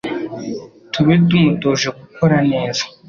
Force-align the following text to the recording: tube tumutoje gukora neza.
tube 0.91 1.15
tumutoje 1.29 1.87
gukora 1.97 2.37
neza. 2.51 2.83